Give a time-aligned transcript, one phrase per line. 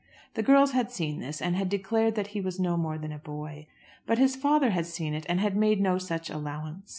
[0.33, 3.19] The girls had seen this, and had declared that he was no more than a
[3.19, 3.67] boy;
[4.07, 6.89] but his father had seen it and had made no such allowance.